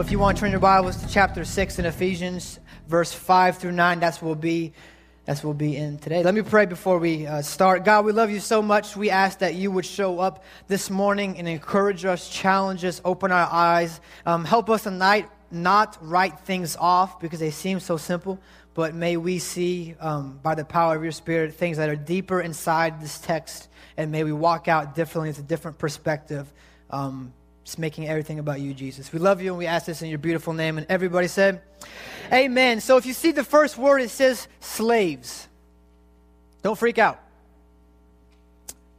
[0.00, 3.72] If you want to turn your Bibles to chapter 6 in Ephesians, verse 5 through
[3.72, 4.72] 9, that's what we'll be,
[5.24, 6.22] that's what we'll be in today.
[6.22, 7.84] Let me pray before we uh, start.
[7.84, 8.96] God, we love you so much.
[8.96, 13.32] We ask that you would show up this morning and encourage us, challenge us, open
[13.32, 14.00] our eyes.
[14.24, 18.38] Um, help us tonight not write things off because they seem so simple,
[18.74, 22.40] but may we see um, by the power of your Spirit things that are deeper
[22.40, 26.52] inside this text, and may we walk out differently with a different perspective.
[26.88, 27.32] Um,
[27.68, 29.12] just making everything about you, Jesus.
[29.12, 30.78] We love you and we ask this in your beautiful name.
[30.78, 31.60] And everybody said,
[32.32, 32.80] Amen.
[32.80, 35.46] So if you see the first word, it says slaves.
[36.62, 37.20] Don't freak out.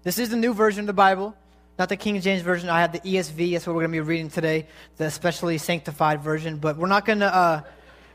[0.03, 1.36] This is the new version of the Bible,
[1.80, 2.70] not the King James version.
[2.70, 3.53] I have the ESV.
[3.53, 6.58] That's what we're going to be reading today, the especially sanctified version.
[6.58, 7.36] But we're not going to.
[7.36, 7.62] Uh,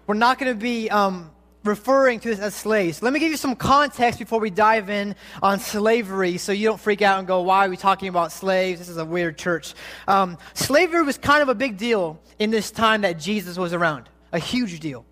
[0.06, 1.32] we're not going to be um,
[1.64, 3.02] referring to this as slaves.
[3.02, 6.80] Let me give you some context before we dive in on slavery so you don't
[6.80, 8.78] freak out and go, why are we talking about slaves?
[8.78, 9.74] This is a weird church.
[10.06, 14.08] Um, slavery was kind of a big deal in this time that Jesus was around,
[14.32, 15.04] a huge deal.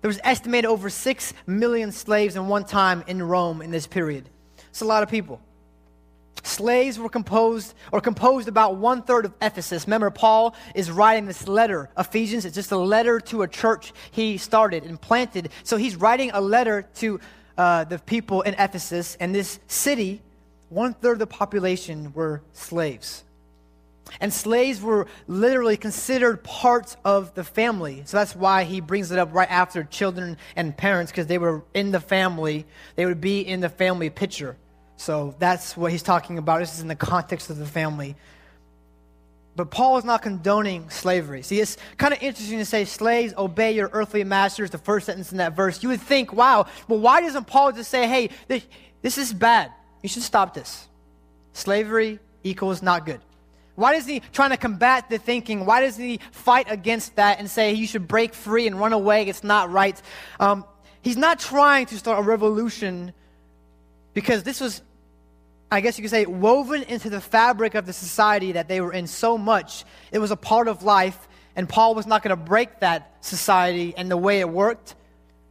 [0.00, 4.28] There was estimated over 6 million slaves in one time in Rome in this period.
[4.68, 5.40] It's a lot of people.
[6.42, 9.86] Slaves were composed or composed about one third of Ephesus.
[9.86, 11.90] Remember, Paul is writing this letter.
[11.98, 15.50] Ephesians It's just a letter to a church he started and planted.
[15.62, 17.20] So he's writing a letter to
[17.56, 19.16] uh, the people in Ephesus.
[19.20, 20.22] And this city,
[20.68, 23.24] one third of the population were slaves.
[24.20, 28.02] And slaves were literally considered parts of the family.
[28.06, 31.62] So that's why he brings it up right after children and parents, because they were
[31.74, 32.64] in the family.
[32.96, 34.56] They would be in the family picture.
[34.98, 36.58] So that's what he's talking about.
[36.58, 38.16] This is in the context of the family.
[39.54, 41.42] But Paul is not condoning slavery.
[41.42, 45.30] See, it's kind of interesting to say, slaves, obey your earthly masters, the first sentence
[45.30, 45.82] in that verse.
[45.82, 48.66] You would think, wow, well, why doesn't Paul just say, hey, this,
[49.00, 49.72] this is bad.
[50.02, 50.88] You should stop this.
[51.52, 53.20] Slavery equals not good.
[53.76, 55.64] Why is he trying to combat the thinking?
[55.64, 59.28] Why doesn't he fight against that and say you should break free and run away?
[59.28, 60.00] It's not right.
[60.40, 60.64] Um,
[61.02, 63.12] he's not trying to start a revolution
[64.14, 64.82] because this was
[65.70, 68.92] I guess you could say, woven into the fabric of the society that they were
[68.92, 69.84] in so much.
[70.12, 73.94] It was a part of life, and Paul was not going to break that society
[73.96, 74.94] and the way it worked.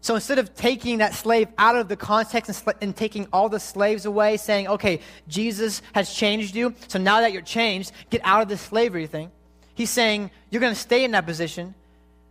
[0.02, 3.50] So instead of taking that slave out of the context and, sl- and, taking all
[3.50, 8.22] the slaves away, saying, okay, Jesus has changed you, so now that you're changed, get
[8.24, 9.32] out of this slavery thing,
[9.76, 11.76] he's saying, you're going to stay in that position,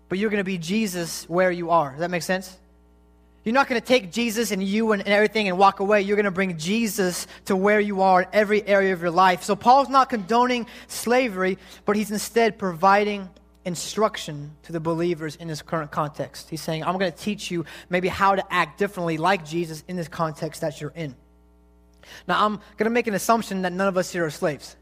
[0.09, 1.91] but you're going to be Jesus where you are.
[1.91, 2.57] Does that make sense?
[3.47, 6.03] You're not going to take Jesus and you and, everything and walk away.
[6.03, 9.45] You're going to bring Jesus to where you are in every area of your life.
[9.45, 13.31] So Paul's not condoning slavery, but he's instead providing
[13.65, 16.51] instruction to the believers in this current context.
[16.51, 19.95] He's saying, I'm going to teach you maybe how to act differently like Jesus in
[19.95, 21.15] this context that you're in.
[22.27, 24.75] Now, I'm going to make an assumption that none of us here are slaves.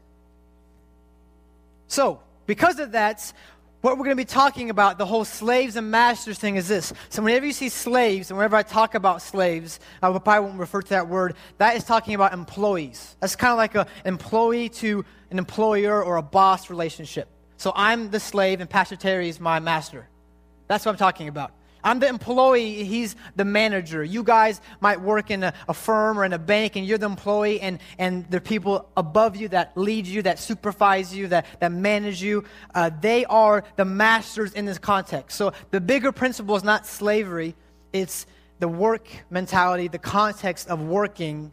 [1.87, 3.31] So, because of that,
[3.85, 6.91] what we're going to be talking about, the whole slaves and masters thing, is this.
[7.09, 10.81] So, whenever you see slaves, and whenever I talk about slaves, I probably won't refer
[10.81, 13.15] to that word, that is talking about employees.
[13.19, 17.29] That's kind of like an employee to an employer or a boss relationship.
[17.57, 20.09] So, I'm the slave, and Pastor Terry is my master.
[20.67, 21.51] That's what I'm talking about.
[21.85, 24.03] I'm the employee, he's the manager.
[24.03, 27.05] You guys might work in a, a, firm or in a bank, and you're the
[27.05, 31.71] employee, and, and the people above you that lead you, that supervise you, that, that
[31.71, 32.43] manage you.
[32.73, 35.37] Uh, they are the masters in this context.
[35.37, 37.53] So the bigger principle is not slavery,
[37.93, 38.25] it's
[38.59, 41.51] the work mentality, the context of working,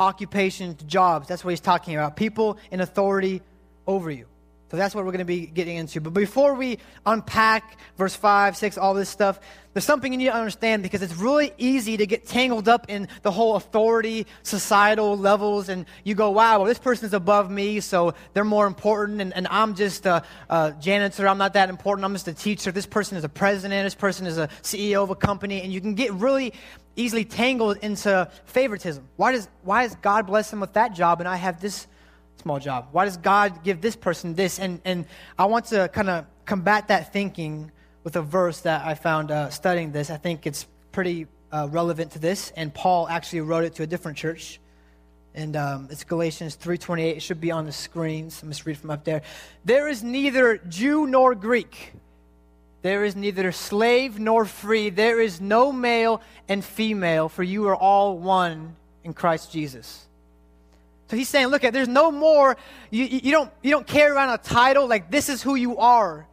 [0.00, 1.28] occupations, jobs.
[1.28, 2.16] That's what he's talking about.
[2.16, 3.42] People in authority
[3.86, 4.26] over you.
[4.70, 6.00] So that's what we're going to be getting into.
[6.00, 9.38] But before we unpack verse 5, 6, all this stuff,
[9.72, 13.06] there's something you need to understand because it's really easy to get tangled up in
[13.22, 18.14] the whole authority, societal levels, and you go, wow, well, this person's above me, so
[18.32, 22.14] they're more important, and, and I'm just a, a janitor, I'm not that important, I'm
[22.14, 22.72] just a teacher.
[22.72, 25.80] This person is a president, this person is a CEO of a company, and you
[25.80, 26.54] can get really
[26.96, 29.06] easily tangled into favoritism.
[29.16, 31.86] Why does, why does God bless him with that job and I have this?
[32.42, 32.88] Small job?
[32.92, 34.58] Why does God give this person this?
[34.58, 35.06] And, and
[35.38, 37.70] I want to kind of combat that thinking
[38.04, 40.10] with a verse that I found uh, studying this.
[40.10, 43.86] I think it's pretty uh, relevant to this, and Paul actually wrote it to a
[43.86, 44.60] different church.
[45.34, 47.16] And um, it's Galatians 3.28.
[47.16, 48.42] It should be on the screens.
[48.42, 49.22] I'm just read from up there.
[49.64, 51.92] There is neither Jew nor Greek.
[52.80, 54.88] There is neither slave nor free.
[54.88, 60.06] There is no male and female, for you are all one in Christ Jesus.
[61.08, 62.56] So he's saying, look, at there's no more,
[62.90, 66.26] you, you, don't, you don't carry around a title, like this is who you are.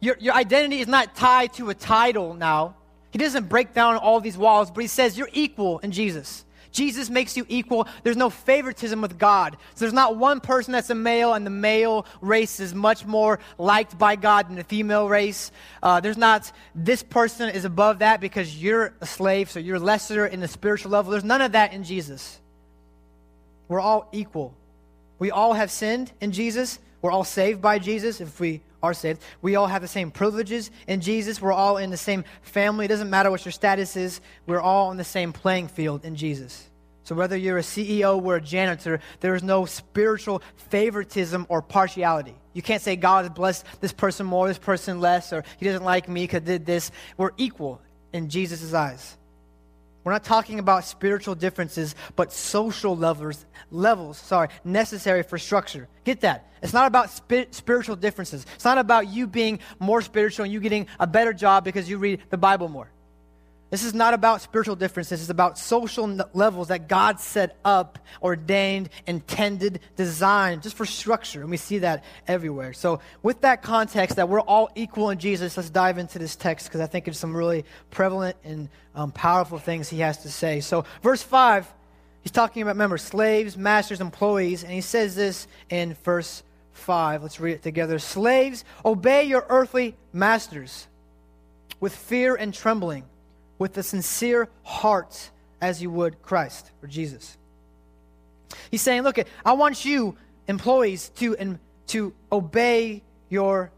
[0.00, 2.76] Your, your identity is not tied to a title now.
[3.10, 6.44] He doesn't break down all these walls, but he says you're equal in Jesus.
[6.72, 7.86] Jesus makes you equal.
[8.02, 9.56] There's no favoritism with God.
[9.74, 13.38] So there's not one person that's a male and the male race is much more
[13.56, 15.52] liked by God than the female race.
[15.82, 20.26] Uh, there's not this person is above that because you're a slave, so you're lesser
[20.26, 21.12] in the spiritual level.
[21.12, 22.40] There's none of that in Jesus.
[23.68, 24.54] We're all equal.
[25.18, 26.78] We all have sinned in Jesus.
[27.02, 29.22] We're all saved by Jesus if we are saved.
[29.42, 31.40] We all have the same privileges in Jesus.
[31.40, 32.84] We're all in the same family.
[32.84, 36.16] It doesn't matter what your status is, we're all on the same playing field in
[36.16, 36.70] Jesus.
[37.04, 42.34] So, whether you're a CEO or a janitor, there is no spiritual favoritism or partiality.
[42.54, 45.84] You can't say God has blessed this person more, this person less, or he doesn't
[45.84, 46.90] like me because did this.
[47.18, 47.82] We're equal
[48.14, 49.18] in Jesus' eyes.
[50.04, 55.88] We're not talking about spiritual differences, but social levels, levels, sorry, necessary for structure.
[56.04, 56.52] Get that?
[56.62, 58.44] It's not about spi- spiritual differences.
[58.54, 61.96] It's not about you being more spiritual and you getting a better job because you
[61.96, 62.90] read the Bible more.
[63.74, 65.20] This is not about spiritual differences.
[65.20, 71.40] It's about social levels that God set up, ordained, intended, designed, just for structure.
[71.40, 72.72] And we see that everywhere.
[72.72, 76.68] So, with that context that we're all equal in Jesus, let's dive into this text
[76.68, 80.60] because I think it's some really prevalent and um, powerful things he has to say.
[80.60, 81.66] So, verse 5,
[82.22, 84.62] he's talking about, remember, slaves, masters, employees.
[84.62, 86.44] And he says this in verse
[86.74, 87.24] 5.
[87.24, 87.98] Let's read it together.
[87.98, 90.86] Slaves, obey your earthly masters
[91.80, 93.02] with fear and trembling
[93.64, 95.30] with a sincere heart
[95.62, 97.38] as you would Christ or Jesus.
[98.70, 100.18] He's saying, look, I want you,
[100.48, 103.70] employees, to, to obey your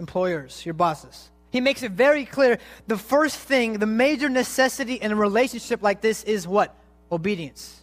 [0.00, 1.30] employers, your bosses.
[1.52, 6.00] He makes it very clear the first thing, the major necessity in a relationship like
[6.00, 6.74] this is what?
[7.12, 7.80] Obedience.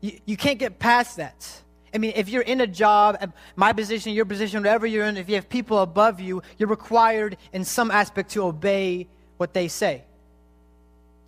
[0.00, 1.62] You, you can't get past that.
[1.92, 5.28] I mean, if you're in a job, my position, your position, whatever you're in, if
[5.28, 9.06] you have people above you, you're required in some aspect to obey
[9.36, 10.05] what they say.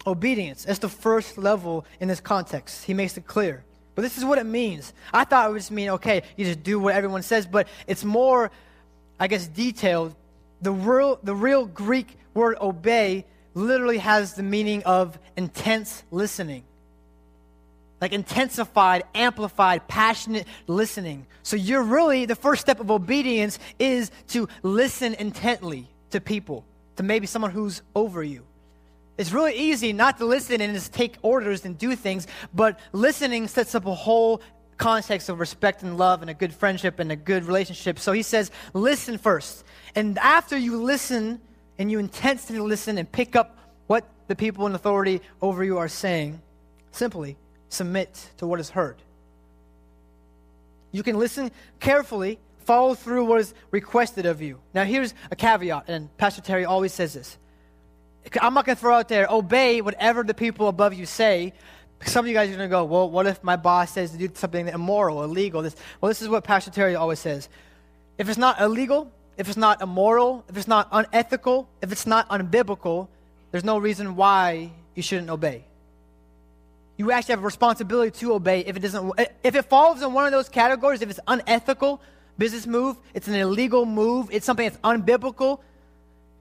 [0.08, 0.64] Obedience.
[0.64, 2.84] That's the first level in this context.
[2.84, 3.64] He makes it clear.
[3.94, 4.92] But this is what it means.
[5.12, 8.04] I thought it would just mean, okay, you just do what everyone says, but it's
[8.04, 8.50] more,
[9.20, 10.14] I guess, detailed.
[10.62, 16.64] The real, the real Greek word obey literally has the meaning of intense listening.
[18.00, 21.26] Like intensified, amplified, passionate listening.
[21.42, 26.64] So you're really, the first step of obedience is to listen intently to people,
[26.96, 28.44] to maybe someone who's over you.
[29.18, 33.48] It's really easy not to listen and just take orders and do things, but listening
[33.48, 34.40] sets up a whole
[34.76, 37.98] context of respect and love and a good friendship and a good relationship.
[37.98, 39.64] So he says, listen first.
[39.96, 41.40] And after you listen
[41.78, 45.88] and you intensely listen and pick up what the people in authority over you are
[45.88, 46.40] saying,
[46.92, 47.36] simply
[47.68, 49.02] submit to what is heard.
[50.92, 51.50] You can listen
[51.80, 54.60] carefully, follow through what is requested of you.
[54.74, 57.36] Now, here's a caveat, and Pastor Terry always says this
[58.40, 61.52] I'm not going to throw out there, obey whatever the people above you say.
[62.04, 64.18] Some of you guys are going to go, well, what if my boss says to
[64.18, 65.62] do something immoral, illegal?
[65.62, 67.48] This, well, this is what Pastor Terry always says.
[68.18, 72.28] If it's not illegal, if it's not immoral, if it's not unethical, if it's not
[72.28, 73.08] unbiblical,
[73.50, 75.64] there's no reason why you shouldn't obey.
[76.96, 79.12] You actually have a responsibility to obey if it doesn't
[79.44, 82.00] if it falls in one of those categories, if it's unethical
[82.36, 85.60] business move, it's an illegal move, it's something that's unbiblical,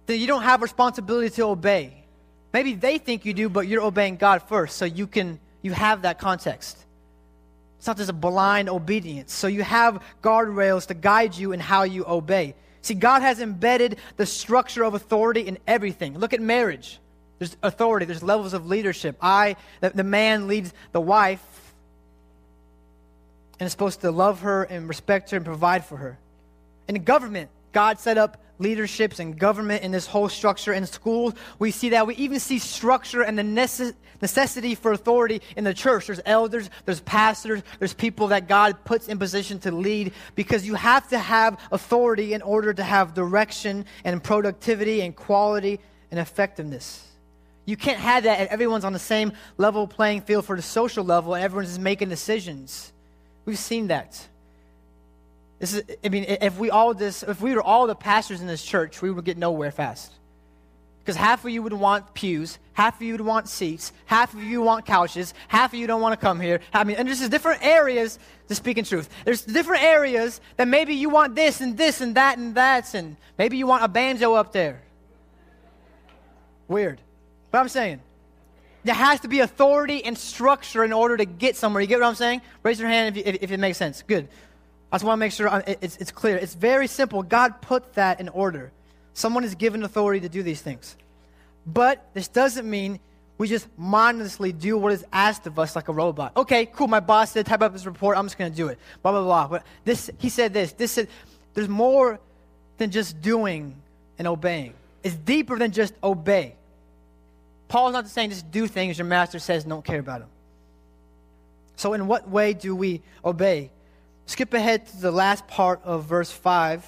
[0.08, 1.94] then you don't have responsibility to obey.
[2.54, 6.04] Maybe they think you do, but you're obeying God first, so you can you have
[6.04, 6.78] that context.
[7.78, 9.34] It's not just a blind obedience.
[9.34, 12.56] So you have guardrails to guide you in how you obey.
[12.82, 16.18] See, God has embedded the structure of authority in everything.
[16.18, 17.00] Look at marriage.
[17.38, 19.18] There's authority, there's levels of leadership.
[19.22, 21.44] I, the, the man leads the wife
[23.60, 26.18] and is supposed to love her and respect her and provide for her.
[26.88, 31.34] In government, God set up leaderships and government in this whole structure in schools.
[31.60, 32.08] We see that.
[32.08, 33.44] We even see structure and the
[34.22, 36.08] necessity for authority in the church.
[36.08, 40.76] There's elders, there's pastors, there's people that God puts in position to lead because you
[40.76, 45.80] have to have authority in order to have direction and productivity and quality
[46.12, 47.04] and effectiveness.
[47.66, 51.04] You can't have that and everyone's on the same level playing field for the social
[51.04, 52.94] level and everyone's just making decisions.
[53.46, 54.26] We've seen that.
[55.60, 58.48] This is, I mean, if we all this, if we were all the pastors in
[58.48, 60.14] this church, we would get nowhere fast.
[61.00, 64.44] Because half of you would want pews, half of you would want seats, half of
[64.44, 66.60] you want couches, half of you don't want to come here.
[66.74, 69.10] I mean, and there's just different areas to speak in truth.
[69.24, 73.16] There's different areas that maybe you want this and this and that and that, and
[73.38, 74.82] maybe you want a banjo up there.
[76.68, 77.00] Weird.
[77.52, 78.02] But I'm saying,
[78.84, 81.82] there has to be authority and structure in order to get somewhere.
[81.82, 82.42] You get what I'm saying?
[82.64, 84.02] Raise your hand if, you, if, if it makes sense.
[84.02, 84.28] Good.
[84.92, 86.38] I just want to make sure uh, it's, it's clear.
[86.38, 87.24] It's very simple.
[87.24, 88.72] God put that in order.
[89.14, 90.96] Someone is given authority to do these things.
[91.66, 93.00] But this doesn't mean
[93.38, 96.36] we just mindlessly do what is asked of us like a robot.
[96.38, 96.88] Okay, cool.
[96.88, 98.18] My boss said type up this report.
[98.18, 98.80] I'm just going to do it.
[99.04, 99.48] Blah blah blah.
[99.48, 100.72] But this, he said this.
[100.72, 101.10] This said,
[101.54, 102.20] there's more
[102.78, 103.76] than just doing
[104.18, 104.74] and obeying.
[105.04, 106.56] It's deeper than just obey.
[107.68, 110.30] Paul's not saying just do things your master says don't care about them.
[111.76, 113.72] So, in what way do we obey?
[114.28, 116.86] Skip ahead to the last part of verse 5.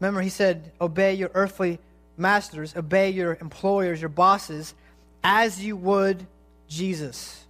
[0.00, 1.78] Remember, he said, Obey your earthly
[2.16, 4.74] masters, obey your employers, your bosses,
[5.22, 6.26] as you would
[6.68, 7.44] Jesus.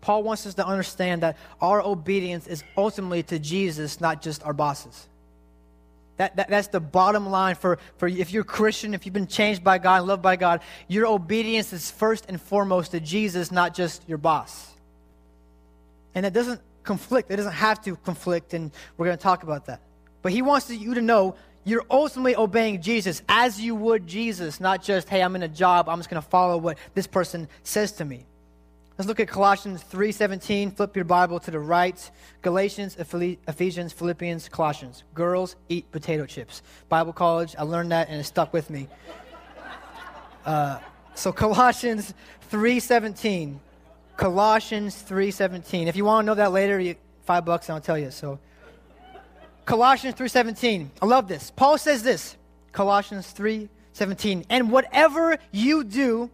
[0.00, 4.52] Paul wants us to understand that our obedience is ultimately to Jesus, not just our
[4.52, 5.08] bosses.
[6.16, 9.64] That, that, that's the bottom line for, for if you're Christian, if you've been changed
[9.64, 14.08] by God loved by God, your obedience is first and foremost to Jesus, not just
[14.08, 14.75] your boss.
[16.16, 19.66] And it doesn't conflict, it doesn't have to conflict, and we're going to talk about
[19.66, 19.82] that.
[20.22, 24.82] But he wants you to know you're ultimately obeying Jesus as you would Jesus, not
[24.82, 27.92] just, hey, I'm in a job, I'm just going to follow what this person says
[27.92, 28.24] to me.
[28.96, 30.74] Let's look at Colossians 3:17.
[30.74, 32.10] Flip your Bible to the right.
[32.40, 35.04] Galatians, Ephesians, Philippians, Colossians.
[35.12, 36.62] Girls eat potato chips.
[36.88, 38.88] Bible college, I learned that and it stuck with me.
[40.46, 40.78] Uh,
[41.14, 42.14] so Colossians
[42.50, 43.60] 3:17.
[44.16, 45.88] Colossians 3:17.
[45.88, 48.10] If you want to know that later, you, five bucks, and I'll tell you.
[48.10, 48.38] So
[49.64, 50.90] Colossians 3:17.
[51.02, 51.52] I love this.
[51.54, 52.36] Paul says this.
[52.72, 54.44] Colossians 3:17.
[54.48, 56.30] And whatever you do,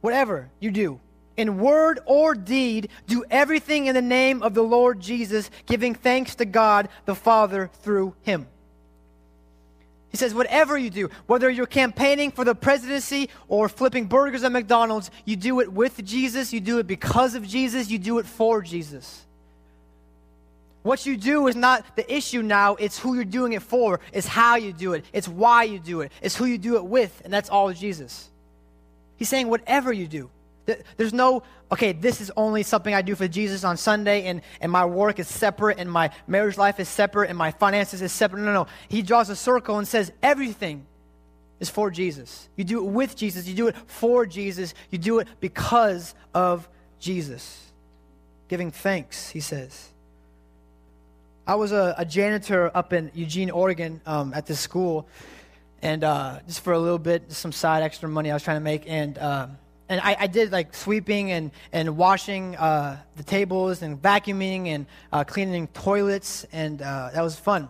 [0.00, 1.00] whatever you do,
[1.36, 6.34] in word or deed, do everything in the name of the Lord Jesus, giving thanks
[6.36, 8.46] to God the Father through him.
[10.10, 14.52] He says, whatever you do, whether you're campaigning for the presidency or flipping burgers at
[14.52, 18.26] McDonald's, you do it with Jesus, you do it because of Jesus, you do it
[18.26, 19.24] for Jesus.
[20.82, 24.28] What you do is not the issue now, it's who you're doing it for, it's
[24.28, 27.20] how you do it, it's why you do it, it's who you do it with,
[27.24, 28.30] and that's all Jesus.
[29.16, 30.30] He's saying, whatever you do.
[30.96, 34.70] There's no, okay, this is only something I do for Jesus on Sunday, and, and
[34.70, 38.40] my work is separate, and my marriage life is separate, and my finances is separate.
[38.40, 38.66] No, no.
[38.88, 40.86] He draws a circle and says, everything
[41.60, 42.48] is for Jesus.
[42.56, 46.68] You do it with Jesus, you do it for Jesus, you do it because of
[46.98, 47.62] Jesus.
[48.48, 49.88] Giving thanks, he says.
[51.46, 55.06] I was a, a janitor up in Eugene, Oregon, um, at this school
[55.82, 58.64] and uh, just for a little bit, some side extra money I was trying to
[58.64, 59.46] make, and uh,
[59.88, 64.86] and I, I, did like sweeping and and washing uh, the tables and vacuuming and
[65.12, 67.68] uh, cleaning toilets, and uh, that was fun.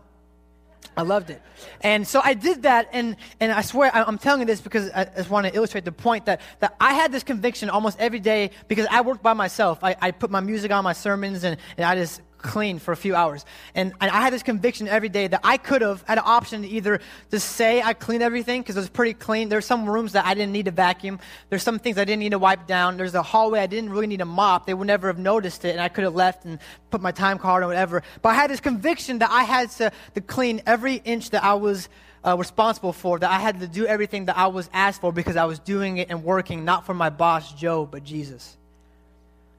[0.96, 1.42] I loved it,
[1.82, 4.90] and so I did that, and and I swear I, am telling you this because
[4.90, 8.20] I just want to illustrate the point that that I had this conviction almost every
[8.20, 9.80] day because I worked by myself.
[9.82, 12.96] I, I put my music on my sermons, and and I just clean for a
[12.96, 13.44] few hours.
[13.74, 16.62] And, and I had this conviction every day that I could have had an option
[16.62, 17.00] to either
[17.32, 19.48] to say I cleaned everything because it was pretty clean.
[19.48, 21.18] There's some rooms that I didn't need to vacuum.
[21.50, 22.96] There's some things I didn't need to wipe down.
[22.96, 24.64] There's a hallway I didn't really need to mop.
[24.66, 26.60] They would never have noticed it, and I could have left and
[26.90, 28.02] put my time card or whatever.
[28.22, 31.54] But I had this conviction that I had to, to clean every inch that I
[31.54, 31.88] was
[32.24, 35.36] uh, responsible for, that I had to do everything that I was asked for because
[35.36, 38.56] I was doing it and working not for my boss, Joe, but Jesus.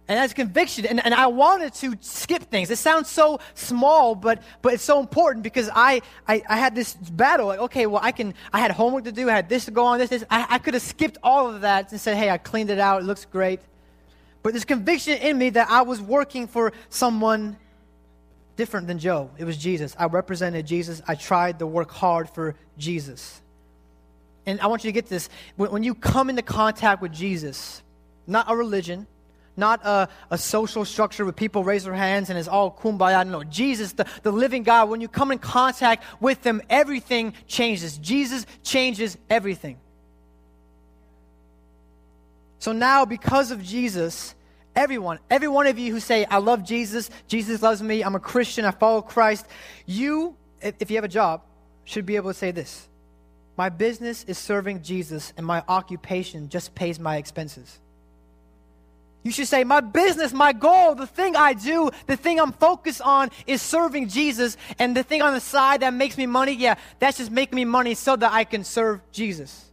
[0.09, 0.85] And that's conviction.
[0.85, 2.71] And, and I wanted to skip things.
[2.71, 6.93] It sounds so small, but, but it's so important because I, I, I had this
[6.93, 7.47] battle.
[7.47, 9.29] Like, okay, well, I can, I had homework to do.
[9.29, 10.23] I had this to go on, this, this.
[10.29, 13.01] I, I could have skipped all of that and said, hey, I cleaned it out.
[13.01, 13.59] It looks great.
[14.43, 17.57] But there's conviction in me that I was working for someone
[18.55, 19.29] different than Joe.
[19.37, 19.93] It was Jesus.
[19.99, 21.01] I represented Jesus.
[21.05, 23.41] I tried to work hard for Jesus.
[24.45, 25.27] And I want you to get this.
[25.57, 27.83] When, when you come into contact with Jesus,
[28.25, 29.05] not a religion,
[29.57, 33.27] not a, a social structure where people raise their hands and it's all kumbaya.
[33.27, 37.97] No, Jesus, the, the living God, when you come in contact with Him, everything changes.
[37.97, 39.77] Jesus changes everything.
[42.59, 44.35] So now, because of Jesus,
[44.75, 48.19] everyone, every one of you who say, I love Jesus, Jesus loves me, I'm a
[48.19, 49.45] Christian, I follow Christ,
[49.85, 51.41] you, if you have a job,
[51.85, 52.87] should be able to say this
[53.57, 57.79] My business is serving Jesus, and my occupation just pays my expenses.
[59.27, 63.01] You should say, My business, my goal, the thing I do, the thing I'm focused
[63.01, 64.55] on is serving Jesus.
[64.79, 67.65] And the thing on the side that makes me money, yeah, that's just making me
[67.65, 69.65] money so that I can serve Jesus.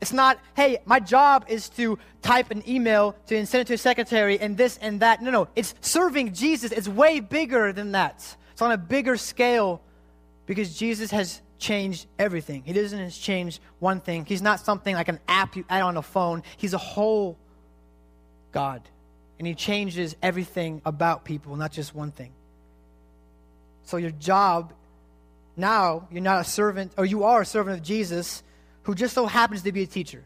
[0.00, 3.78] It's not, hey, my job is to type an email to send it to a
[3.78, 5.20] secretary and this and that.
[5.20, 5.48] No, no.
[5.54, 6.72] It's serving Jesus.
[6.72, 8.36] It's way bigger than that.
[8.52, 9.82] It's on a bigger scale
[10.46, 12.62] because Jesus has changed everything.
[12.64, 14.24] He doesn't just change one thing.
[14.24, 16.42] He's not something like an app you add on a phone.
[16.56, 17.36] He's a whole
[18.52, 18.82] God.
[19.38, 22.32] And He changes everything about people, not just one thing.
[23.84, 24.72] So your job
[25.56, 28.42] now, you're not a servant, or you are a servant of Jesus,
[28.84, 30.24] who just so happens to be a teacher.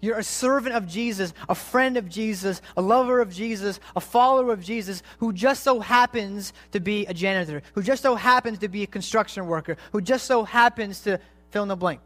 [0.00, 4.52] You're a servant of Jesus, a friend of Jesus, a lover of Jesus, a follower
[4.52, 8.68] of Jesus who just so happens to be a janitor, who just so happens to
[8.68, 11.18] be a construction worker, who just so happens to
[11.50, 12.02] fill in the blank.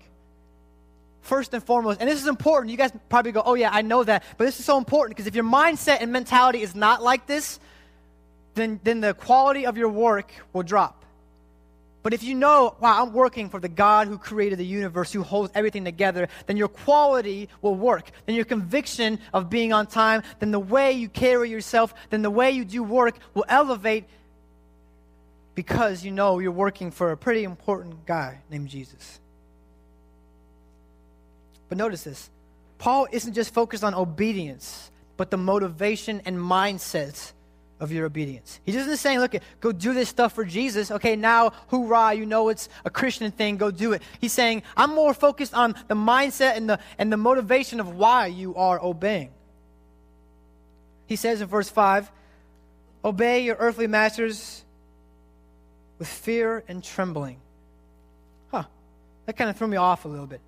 [1.23, 2.71] First and foremost, and this is important.
[2.71, 4.25] You guys probably go, oh, yeah, I know that.
[4.39, 7.61] But this is so important because if your mindset and mentality is not like this,
[8.55, 11.05] then, then the quality of your work will drop.
[12.03, 15.23] But if you know, wow, I'm working for the God who created the universe, who
[15.23, 18.11] holds everything together, then your quality will work.
[18.25, 22.31] Then your conviction of being on time, then the way you carry yourself, then the
[22.31, 24.05] way you do work will elevate
[25.55, 29.21] because you know you're working for a pretty important guy named Jesus.
[31.71, 32.29] But notice this
[32.77, 37.33] Paul isn't just focused on obedience, but the motivation and mindset
[37.79, 38.61] of your obedience.
[38.65, 40.91] He doesn't say, look, go do this stuff for Jesus.
[40.91, 44.03] Okay, now, hoorah, you know it's a Christian thing, go do it.
[44.21, 48.27] He's saying, I'm more focused on the mindset and the, and the motivation of why
[48.27, 49.31] you are obeying.
[51.07, 52.11] He says in verse 5
[53.03, 54.63] Obey your earthly masters
[55.99, 57.39] with fear and trembling.
[58.51, 58.65] Huh,
[59.25, 60.43] that kind of threw me off a little bit.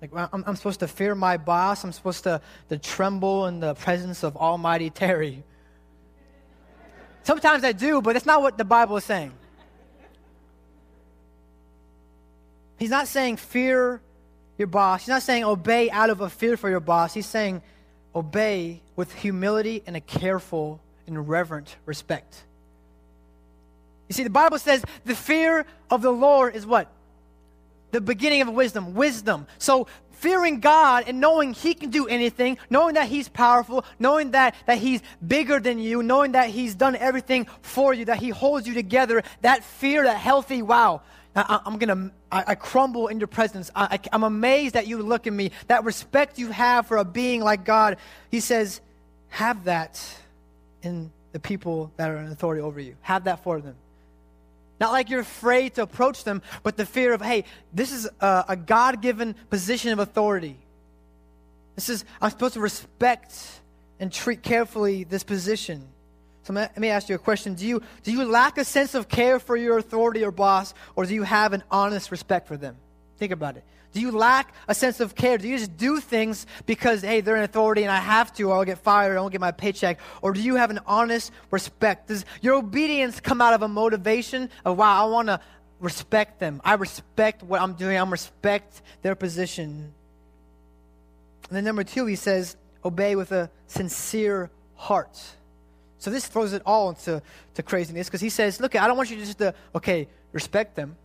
[0.00, 3.74] Like, I'm, I'm supposed to fear my boss, I'm supposed to, to tremble in the
[3.74, 5.42] presence of Almighty Terry.
[7.24, 9.32] Sometimes I do, but that's not what the Bible is saying.
[12.78, 14.00] He's not saying fear
[14.56, 15.02] your boss.
[15.02, 17.12] He's not saying obey out of a fear for your boss.
[17.12, 17.60] He's saying
[18.14, 22.44] obey with humility and a careful and reverent respect.
[24.08, 26.90] You see, the Bible says the fear of the Lord is what?
[27.90, 28.94] The beginning of wisdom.
[28.94, 29.46] Wisdom.
[29.58, 34.54] So fearing God and knowing He can do anything, knowing that He's powerful, knowing that,
[34.66, 38.66] that He's bigger than you, knowing that He's done everything for you, that He holds
[38.66, 41.02] you together, that fear, that healthy, wow,
[41.36, 43.70] I, am gonna, I, I, crumble in your presence.
[43.74, 47.04] I, I, I'm amazed that you look at me, that respect you have for a
[47.04, 47.96] being like God.
[48.30, 48.80] He says,
[49.28, 50.02] have that
[50.82, 52.96] in the people that are in authority over you.
[53.02, 53.76] Have that for them.
[54.80, 58.44] Not like you're afraid to approach them, but the fear of, hey, this is a,
[58.50, 60.56] a God given position of authority.
[61.74, 63.36] This is, I'm supposed to respect
[64.00, 65.86] and treat carefully this position.
[66.44, 67.54] So let me ask you a question.
[67.54, 71.04] Do you, do you lack a sense of care for your authority or boss, or
[71.04, 72.76] do you have an honest respect for them?
[73.18, 73.64] Think about it.
[73.92, 75.38] Do you lack a sense of care?
[75.38, 78.56] Do you just do things because, hey, they're in authority and I have to, or
[78.56, 79.98] I'll get fired, or I won't get my paycheck?
[80.20, 82.08] Or do you have an honest respect?
[82.08, 85.40] Does your obedience come out of a motivation of, wow, I want to
[85.80, 86.60] respect them?
[86.64, 89.94] I respect what I'm doing, I respect their position.
[91.48, 95.18] And then number two, he says, obey with a sincere heart.
[95.98, 97.22] So this throws it all into
[97.54, 100.96] to craziness because he says, look, I don't want you just to, okay, respect them.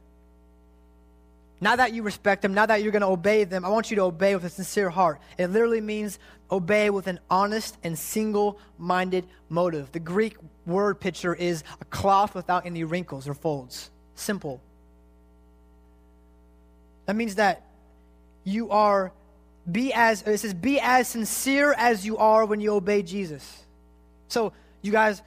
[1.64, 3.96] Now that you respect them, now that you're going to obey them, I want you
[3.96, 5.22] to obey with a sincere heart.
[5.38, 6.20] It literally means
[6.52, 9.90] obey with an honest and single minded motive.
[9.94, 13.92] The Greek word picture is a cloth without any wrinkles or folds.
[14.14, 14.62] Simple.
[17.06, 17.64] That means that
[18.44, 19.14] you are
[19.72, 23.64] be as it says be as sincere as you are when you obey Jesus.
[24.28, 25.22] So you guys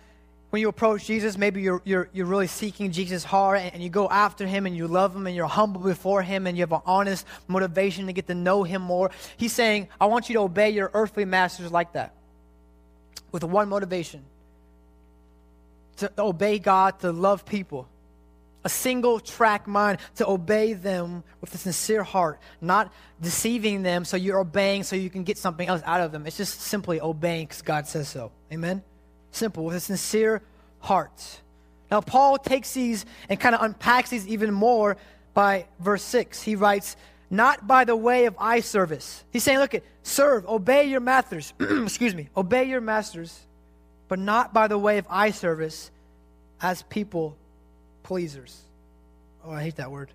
[0.56, 3.90] when you approach Jesus, maybe you're, you're, you're really seeking Jesus hard and, and, you
[3.90, 6.72] go after him and you love him and you're humble before him and you have
[6.72, 9.10] an honest motivation to get to know him more.
[9.36, 12.14] He's saying, I want you to obey your earthly masters like that
[13.32, 14.24] with one motivation
[15.98, 17.86] to obey God, to love people.
[18.64, 24.16] A single track mind to obey them with a sincere heart, not deceiving them so
[24.16, 26.26] you're obeying so you can get something else out of them.
[26.26, 28.32] It's just simply obeying because God says so.
[28.50, 28.82] Amen?
[29.36, 30.40] Simple, with a sincere
[30.80, 31.42] heart.
[31.90, 34.96] Now, Paul takes these and kind of unpacks these even more
[35.34, 36.42] by verse 6.
[36.42, 36.96] He writes,
[37.28, 39.24] Not by the way of eye service.
[39.30, 41.52] He's saying, Look, at serve, obey your masters.
[41.60, 43.38] Excuse me, obey your masters,
[44.08, 45.90] but not by the way of eye service
[46.62, 47.36] as people
[48.04, 48.62] pleasers.
[49.44, 50.10] Oh, I hate that word.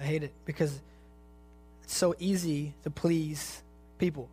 [0.00, 0.80] I hate it because
[1.84, 3.62] it's so easy to please
[3.98, 4.28] people.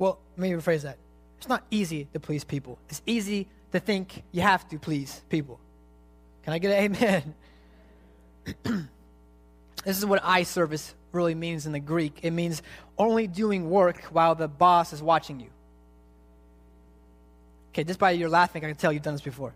[0.00, 0.98] Well, let me rephrase that.
[1.38, 2.78] It's not easy to please people.
[2.88, 5.58] It's easy to think you have to please people.
[6.42, 7.34] Can I get an amen?
[9.84, 12.20] this is what eye service really means in the Greek.
[12.22, 12.62] It means
[12.96, 15.48] only doing work while the boss is watching you.
[17.70, 19.54] Okay, just by your laughing, I can tell you've done this before.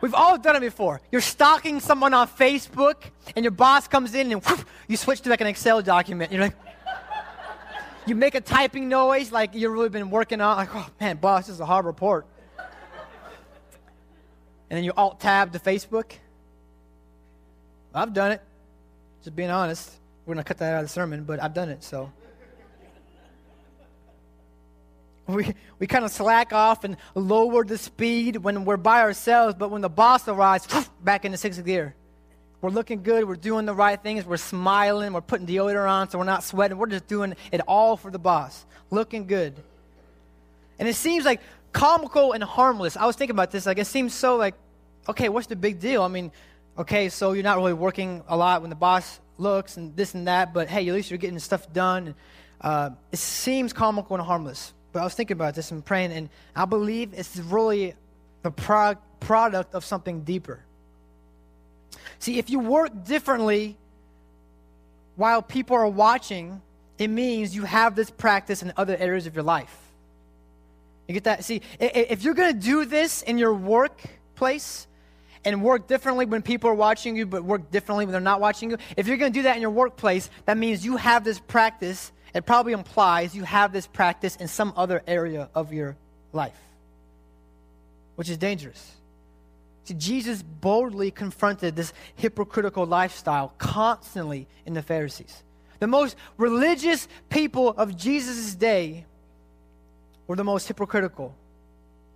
[0.00, 1.00] We've all done it before.
[1.10, 2.96] You're stalking someone on Facebook,
[3.34, 4.42] and your boss comes in, and
[4.86, 6.30] you switch to like an Excel document.
[6.30, 6.56] You're like,
[8.06, 11.46] you make a typing noise like you've really been working on, like, oh man, boss,
[11.46, 12.26] this is a hard report.
[12.58, 16.12] and then you alt tab to Facebook.
[17.94, 18.42] I've done it,
[19.22, 19.90] just being honest.
[20.26, 22.10] We're going to cut that out of the sermon, but I've done it, so.
[25.26, 29.70] We, we kind of slack off and lower the speed when we're by ourselves, but
[29.70, 30.66] when the boss arrives,
[31.02, 31.94] back into sixth gear.
[32.64, 36.16] We're looking good, we're doing the right things, we're smiling, we're putting deodorant on so
[36.16, 36.78] we're not sweating.
[36.78, 39.52] We're just doing it all for the boss, looking good.
[40.78, 41.42] And it seems like
[41.74, 42.96] comical and harmless.
[42.96, 44.54] I was thinking about this, like it seems so like,
[45.06, 46.02] okay, what's the big deal?
[46.02, 46.32] I mean,
[46.78, 50.26] okay, so you're not really working a lot when the boss looks and this and
[50.26, 52.14] that, but hey, at least you're getting stuff done.
[52.62, 54.72] Uh, it seems comical and harmless.
[54.92, 57.94] But I was thinking about this and praying, and I believe it's really
[58.40, 60.64] the pro- product of something deeper.
[62.18, 63.76] See, if you work differently
[65.16, 66.60] while people are watching,
[66.98, 69.74] it means you have this practice in other areas of your life.
[71.08, 71.44] You get that?
[71.44, 74.86] See, if you're going to do this in your workplace
[75.44, 78.70] and work differently when people are watching you, but work differently when they're not watching
[78.70, 81.38] you, if you're going to do that in your workplace, that means you have this
[81.38, 85.96] practice it probably implies you have this practice in some other area of your
[86.32, 86.58] life,
[88.16, 88.96] which is dangerous.
[89.84, 95.42] See, Jesus boldly confronted this hypocritical lifestyle constantly in the Pharisees.
[95.78, 99.04] The most religious people of Jesus' day
[100.26, 101.34] were the most hypocritical.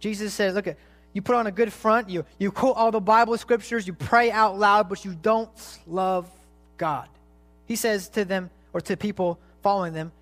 [0.00, 0.74] Jesus said, Look,
[1.12, 4.30] you put on a good front, you, you quote all the Bible scriptures, you pray
[4.30, 5.50] out loud, but you don't
[5.86, 6.30] love
[6.76, 7.08] God.
[7.66, 10.12] He says to them, or to people, following them,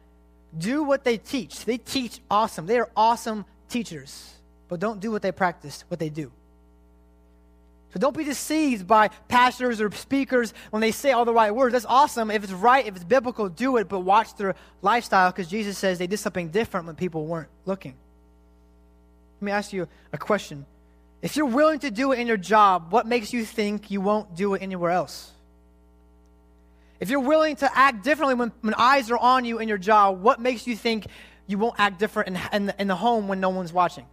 [0.56, 1.64] do what they teach.
[1.64, 2.66] They teach awesome.
[2.66, 4.34] They are awesome teachers,
[4.68, 6.32] but don't do what they practice, what they do.
[7.92, 11.72] So don't be deceived by pastors or speakers when they say all the right words.
[11.72, 12.30] That's awesome.
[12.30, 15.98] If it's right, if it's biblical, do it, but watch their lifestyle because Jesus says
[15.98, 17.94] they did something different when people weren't looking.
[19.40, 20.66] Let me ask you a question.
[21.22, 24.36] If you're willing to do it in your job, what makes you think you won't
[24.36, 25.32] do it anywhere else?
[27.00, 30.22] If you're willing to act differently when, when eyes are on you in your job,
[30.22, 31.06] what makes you think
[31.46, 34.06] you won't act different in, in, in the home when no one's watching?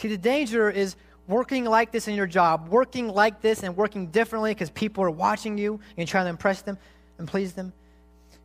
[0.00, 0.96] See, the danger is
[1.28, 5.10] working like this in your job, working like this and working differently because people are
[5.10, 6.78] watching you and trying to impress them
[7.18, 7.74] and please them.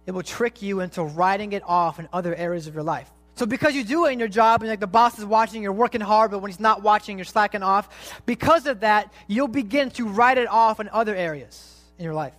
[0.06, 3.10] It will trick you into writing it off in other areas of your life.
[3.36, 5.72] So because you do it in your job and like the boss is watching, you're
[5.72, 8.22] working hard, but when he's not watching, you're slacking off.
[8.26, 12.36] Because of that, you'll begin to write it off in other areas in your life.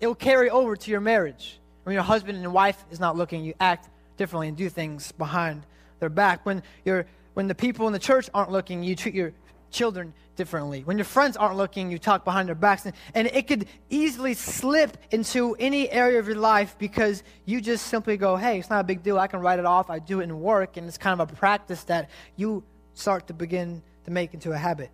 [0.00, 1.60] It will carry over to your marriage.
[1.84, 5.62] When your husband and wife is not looking, you act differently and do things behind
[6.00, 6.44] their back.
[6.44, 9.32] When you're when the people in the church aren't looking, you treat your
[9.70, 10.82] children differently.
[10.84, 12.86] When your friends aren't looking, you talk behind their backs.
[12.86, 17.86] And, and it could easily slip into any area of your life because you just
[17.86, 19.18] simply go, hey, it's not a big deal.
[19.18, 19.90] I can write it off.
[19.90, 20.76] I do it in work.
[20.76, 22.62] And it's kind of a practice that you
[22.94, 24.90] start to begin to make into a habit.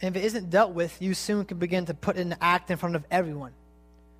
[0.00, 2.76] And if it isn't dealt with, you soon can begin to put an act in
[2.76, 3.52] front of everyone.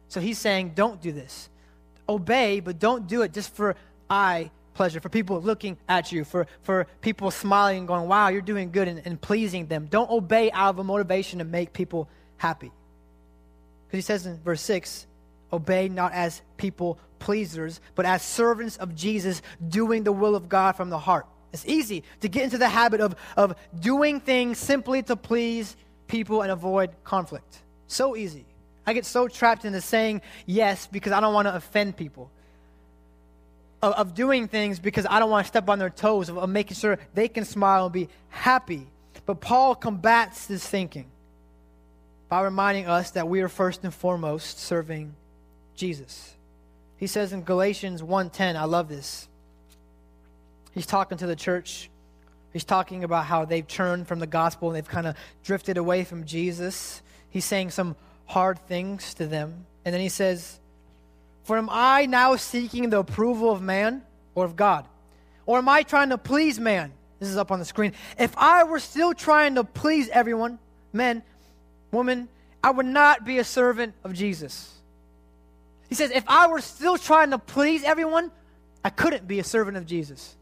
[0.08, 1.50] So he's saying, don't do this.
[2.08, 3.76] Obey, but don't do it just for
[4.08, 8.40] eye pleasure, for people looking at you, for, for people smiling and going, wow, you're
[8.40, 9.86] doing good and, and pleasing them.
[9.90, 12.70] Don't obey out of a motivation to make people happy.
[13.86, 15.06] Because he says in verse 6,
[15.52, 20.76] obey not as people pleasers, but as servants of Jesus, doing the will of God
[20.76, 21.26] from the heart.
[21.52, 26.42] It's easy to get into the habit of, of doing things simply to please people
[26.42, 27.62] and avoid conflict.
[27.86, 28.44] So easy.
[28.88, 32.30] I get so trapped into saying yes because I don't want to offend people
[33.82, 36.48] of, of doing things because I don't want to step on their toes, of, of
[36.48, 38.86] making sure they can smile and be happy.
[39.26, 41.04] But Paul combats this thinking
[42.30, 45.14] by reminding us that we are first and foremost serving
[45.74, 46.34] Jesus.
[46.96, 49.28] He says in Galatians 1:10, I love this.
[50.72, 51.90] He's talking to the church.
[52.54, 56.04] He's talking about how they've turned from the gospel and they've kind of drifted away
[56.04, 57.02] from Jesus.
[57.28, 57.94] He's saying some
[58.28, 59.66] hard things to them.
[59.84, 60.60] And then he says,
[61.44, 64.02] for am I now seeking the approval of man
[64.34, 64.86] or of God?
[65.46, 66.92] Or am I trying to please man?
[67.18, 67.94] This is up on the screen.
[68.18, 70.58] If I were still trying to please everyone,
[70.92, 71.22] men,
[71.90, 72.28] women,
[72.62, 74.74] I would not be a servant of Jesus.
[75.88, 78.30] He says, if I were still trying to please everyone,
[78.84, 80.36] I couldn't be a servant of Jesus.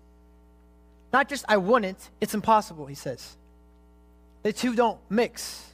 [1.13, 3.37] Not just I wouldn't, it's impossible, he says.
[4.43, 5.66] The two don't mix.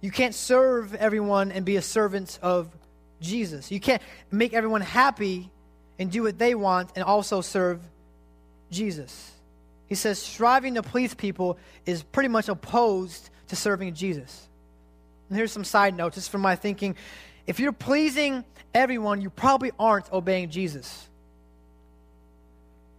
[0.00, 2.68] You can't serve everyone and be a servant of
[3.20, 3.70] Jesus.
[3.70, 5.50] You can't make everyone happy
[5.98, 7.80] and do what they want and also serve
[8.70, 9.32] Jesus.
[9.86, 14.48] He says striving to please people is pretty much opposed to serving Jesus.
[15.28, 16.96] And here's some side notes just from my thinking.
[17.46, 21.08] If you're pleasing everyone, you probably aren't obeying Jesus.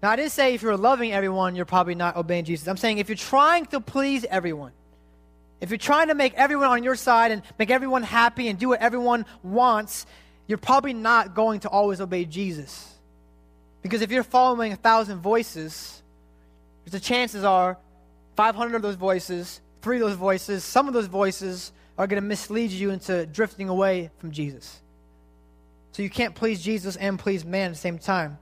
[0.01, 2.67] Now, I didn't say if you're loving everyone, you're probably not obeying Jesus.
[2.67, 4.71] I'm saying if you're trying to please everyone,
[5.59, 8.69] if you're trying to make everyone on your side and make everyone happy and do
[8.69, 10.05] what everyone wants,
[10.45, 12.93] you're probably not going to always obey Jesus.
[13.81, 16.01] Because if you're following a thousand voices,
[16.85, 17.77] the chances are
[18.35, 22.27] 500 of those voices, three of those voices, some of those voices are going to
[22.27, 24.79] mislead you into drifting away from Jesus.
[25.93, 28.37] So you can't please Jesus and please man at the same time.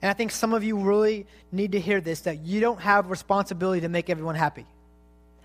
[0.00, 3.10] And I think some of you really need to hear this that you don't have
[3.10, 4.66] responsibility to make everyone happy.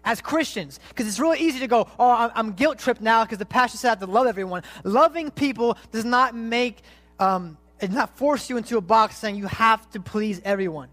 [0.08, 3.46] As Christians, because it's really easy to go, oh, I'm guilt tripped now because the
[3.46, 4.64] pastor said I have to love everyone.
[4.86, 6.78] Loving people does not make,
[7.20, 10.88] um, it does not force you into a box saying you have to please everyone.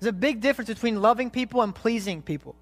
[0.00, 2.54] There's a big difference between loving people and pleasing people.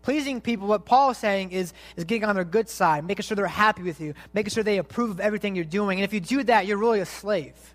[0.00, 3.34] Pleasing people, what Paul is saying is, is getting on their good side, making sure
[3.34, 5.98] they're happy with you, making sure they approve of everything you're doing.
[5.98, 7.74] And if you do that, you're really a slave.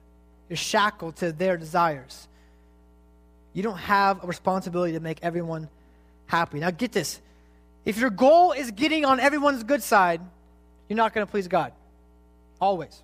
[0.49, 2.27] You're shackled to their desires.
[3.53, 5.69] You don't have a responsibility to make everyone
[6.29, 6.59] happy.
[6.59, 7.19] Now, get this.
[7.85, 10.21] If your goal is getting on everyone's good side,
[10.87, 11.73] you're not going to please God.
[12.61, 13.01] Always.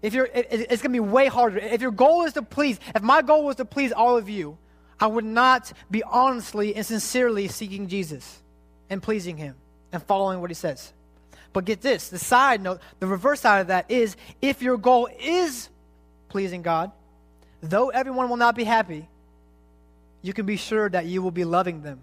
[0.00, 1.58] If you're, it, it's going to be way harder.
[1.58, 4.56] If your goal is to please, if my goal was to please all of you,
[5.00, 8.40] I would not be honestly and sincerely seeking Jesus
[8.88, 9.56] and pleasing Him
[9.92, 10.92] and following what He says.
[11.52, 15.08] But get this the side note, the reverse side of that is if your goal
[15.20, 15.68] is
[16.28, 16.92] pleasing God,
[17.60, 19.08] though everyone will not be happy,
[20.22, 22.00] you can be sure that you will be loving them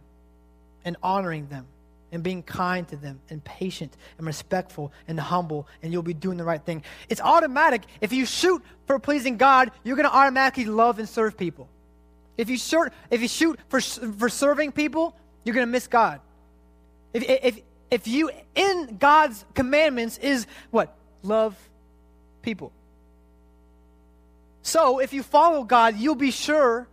[0.85, 1.65] and honoring them
[2.11, 6.37] and being kind to them and patient and respectful and humble and you'll be doing
[6.37, 6.83] the right thing.
[7.07, 7.83] It's automatic.
[8.01, 11.69] If you shoot for pleasing God, you're going to automatically love and serve people.
[12.37, 16.21] If you shoot, if you shoot for, for serving people, you're going to miss God.
[17.13, 17.59] If, if,
[17.91, 20.95] if you, in God's commandments, is what?
[21.21, 21.57] Love
[22.41, 22.71] people.
[24.61, 26.87] So if you follow God, you'll be sure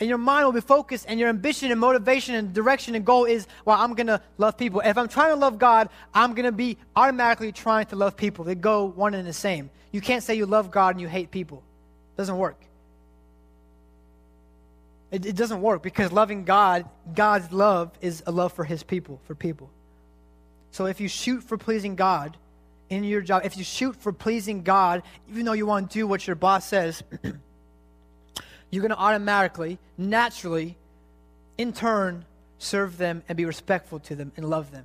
[0.00, 3.26] and your mind will be focused and your ambition and motivation and direction and goal
[3.26, 4.80] is well i'm going to love people.
[4.80, 8.44] If i'm trying to love god i'm going to be automatically trying to love people.
[8.44, 9.70] They go one and the same.
[9.92, 11.62] You can't say you love god and you hate people.
[12.14, 12.60] It doesn't work.
[15.10, 19.20] It, it doesn't work because loving god god's love is a love for his people
[19.26, 19.70] for people.
[20.72, 22.36] So if you shoot for pleasing god
[22.90, 26.06] in your job, if you shoot for pleasing God, even though you want to do
[26.06, 27.02] what your boss says,
[28.70, 30.76] you're going to automatically, naturally,
[31.58, 32.24] in turn,
[32.58, 34.84] serve them and be respectful to them and love them.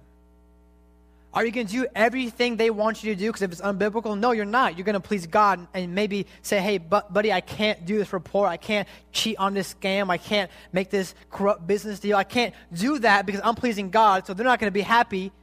[1.34, 4.18] Are you going to do everything they want you to do because if it's unbiblical?
[4.18, 4.78] No, you're not.
[4.78, 8.50] You're going to please God and maybe say, hey, buddy, I can't do this report.
[8.50, 10.10] I can't cheat on this scam.
[10.10, 12.16] I can't make this corrupt business deal.
[12.16, 14.26] I can't do that because I'm pleasing God.
[14.26, 15.34] So they're not going to be happy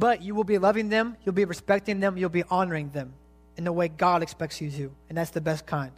[0.00, 3.12] but you will be loving them, you'll be respecting them, you'll be honoring them
[3.58, 4.90] in the way God expects you to.
[5.10, 5.92] And that's the best kind.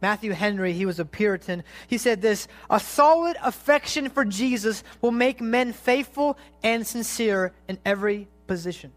[0.00, 1.64] Matthew Henry, he was a Puritan.
[1.88, 7.78] He said this A solid affection for Jesus will make men faithful and sincere in
[7.84, 8.92] every position.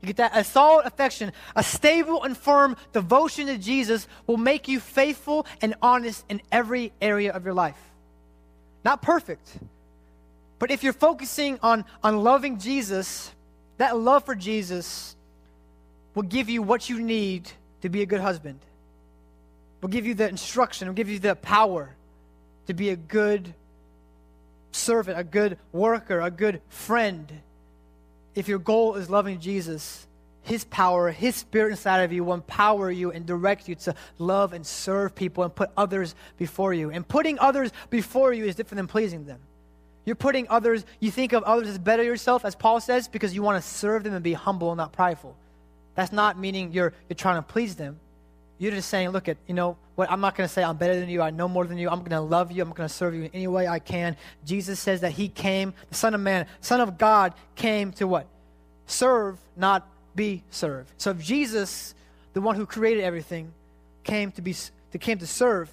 [0.00, 0.36] You get that?
[0.36, 5.74] A solid affection, a stable and firm devotion to Jesus will make you faithful and
[5.82, 7.78] honest in every area of your life.
[8.84, 9.58] Not perfect,
[10.58, 13.32] but if you're focusing on, on loving Jesus,
[13.78, 15.16] that love for Jesus
[16.14, 18.60] will give you what you need to be a good husband,
[19.80, 21.94] will give you the instruction, will give you the power
[22.66, 23.54] to be a good
[24.72, 27.32] servant, a good worker, a good friend.
[28.34, 30.06] If your goal is loving Jesus,
[30.48, 34.54] his power, His Spirit inside of you will empower you and direct you to love
[34.54, 36.90] and serve people and put others before you.
[36.90, 39.40] And putting others before you is different than pleasing them.
[40.06, 43.42] You're putting others, you think of others as better yourself, as Paul says, because you
[43.42, 45.36] want to serve them and be humble and not prideful.
[45.94, 48.00] That's not meaning you're, you're trying to please them.
[48.58, 50.98] You're just saying, look at, you know, what I'm not going to say I'm better
[50.98, 52.94] than you, I know more than you, I'm going to love you, I'm going to
[52.94, 54.16] serve you in any way I can.
[54.44, 58.26] Jesus says that he came, the Son of Man, Son of God came to what?
[58.86, 60.90] Serve, not be served.
[60.98, 61.94] So if Jesus,
[62.32, 63.52] the one who created everything,
[64.02, 64.54] came to be
[64.92, 65.70] to came to serve,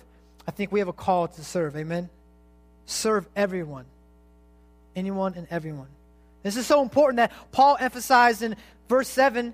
[0.47, 1.75] I think we have a call to serve.
[1.77, 2.09] Amen.
[2.85, 3.85] Serve everyone
[4.95, 5.87] anyone and everyone.
[6.43, 8.55] This is so important that Paul emphasized in
[8.87, 9.53] verse 7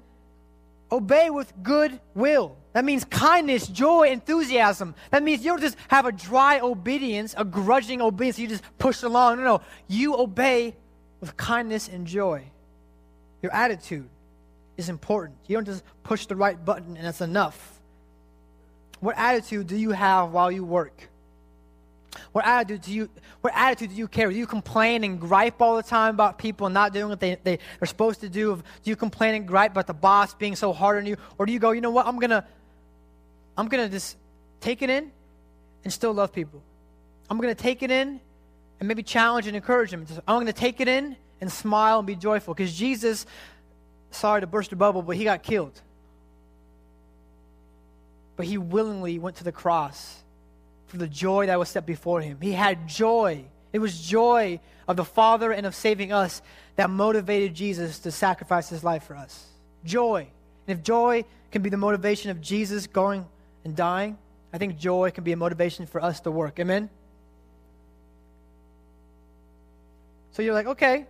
[0.91, 2.57] obey with good will.
[2.73, 4.95] That means kindness, joy, enthusiasm.
[5.11, 9.03] That means you don't just have a dry obedience, a grudging obedience, you just push
[9.03, 9.37] along.
[9.37, 9.61] No, no.
[9.87, 10.75] You obey
[11.19, 12.43] with kindness and joy.
[13.41, 14.09] Your attitude
[14.77, 15.37] is important.
[15.47, 17.79] You don't just push the right button and that's enough.
[18.99, 21.10] What attitude do you have while you work?
[22.31, 23.09] What attitude do you
[23.41, 24.33] what attitude do you carry?
[24.33, 27.59] Do you complain and gripe all the time about people not doing what they, they
[27.81, 28.55] are supposed to do?
[28.55, 31.17] Do you complain and gripe about the boss being so hard on you?
[31.37, 32.45] Or do you go, you know what, I'm gonna
[33.57, 34.17] I'm gonna just
[34.59, 35.11] take it in,
[35.83, 36.61] and still love people.
[37.29, 38.19] I'm to take it in
[38.79, 40.05] and maybe challenge and encourage them.
[40.27, 43.25] I'm to take it in and smile and be joyful because Jesus,
[44.11, 45.79] sorry to burst a bubble, but he got killed.
[48.35, 50.23] But he willingly went to the cross
[50.91, 52.37] for the joy that was set before him.
[52.41, 53.45] He had joy.
[53.71, 56.41] It was joy of the Father and of saving us
[56.75, 59.45] that motivated Jesus to sacrifice his life for us.
[59.85, 60.27] Joy.
[60.67, 63.25] And if joy can be the motivation of Jesus going
[63.63, 64.17] and dying,
[64.51, 66.59] I think joy can be a motivation for us to work.
[66.59, 66.89] Amen?
[70.33, 71.05] So you're like, okay,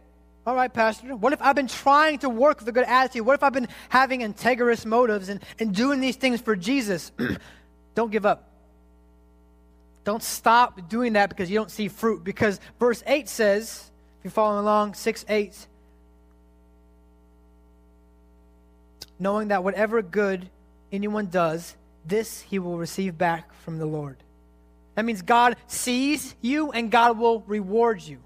[0.46, 1.16] all right, Pastor.
[1.16, 3.26] What if I've been trying to work with a good attitude?
[3.26, 7.12] What if I've been having integrous motives and, and doing these things for Jesus?
[7.96, 8.51] don't give up.
[10.04, 12.24] Don't stop doing that because you don't see fruit.
[12.24, 15.68] Because verse 8 says, if you're following along, 6 8,
[19.20, 20.50] knowing that whatever good
[20.92, 24.18] anyone does, this he will receive back from the Lord.
[24.96, 28.20] That means God sees you and God will reward you.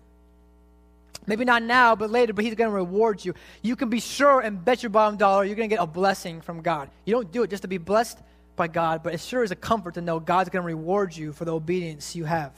[1.28, 3.34] Maybe not now, but later, but He's going to reward you.
[3.62, 6.42] You can be sure and bet your bottom dollar you're going to get a blessing
[6.42, 6.90] from God.
[7.04, 8.20] You don't do it just to be blessed
[8.56, 11.34] by God, but it sure is a comfort to know God's going to reward you
[11.34, 12.52] for the obedience you have.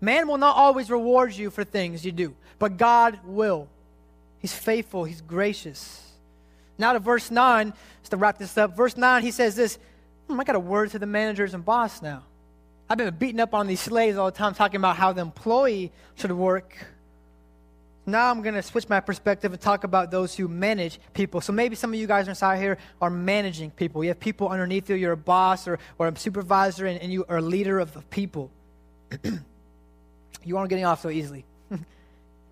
[0.00, 3.68] Man will not always reward you for things you do, but God will.
[4.38, 6.04] He's faithful, He's gracious.
[6.78, 8.76] Now to verse 9, just to wrap this up.
[8.76, 9.78] Verse 9, he says this
[10.28, 12.22] hmm, I got a word to the managers and boss now.
[12.88, 15.92] I've been beating up on these slaves all the time, talking about how the employee
[16.14, 16.86] should work.
[18.08, 21.40] Now I'm going to switch my perspective and talk about those who manage people.
[21.42, 24.02] So maybe some of you guys inside here are managing people.
[24.02, 24.96] You have people underneath you.
[24.96, 28.08] You're a boss or, or a supervisor, and, and you are a leader of, of
[28.08, 28.50] people.
[30.44, 31.44] you aren't getting off so easily.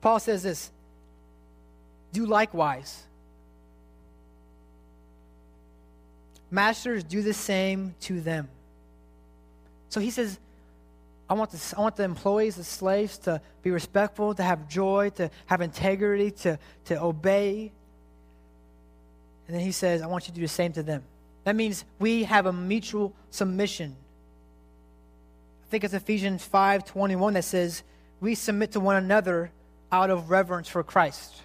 [0.02, 0.70] Paul says this
[2.12, 3.04] Do likewise.
[6.50, 8.48] Masters, do the same to them.
[9.88, 10.38] So he says,
[11.28, 15.10] I want, the, I want the employees, the slaves, to be respectful, to have joy,
[15.16, 17.72] to have integrity, to, to obey.
[19.46, 21.02] And then he says, I want you to do the same to them.
[21.44, 23.96] That means we have a mutual submission.
[25.66, 27.82] I think it's Ephesians 5:21 that says,
[28.20, 29.50] "We submit to one another
[29.90, 31.42] out of reverence for Christ."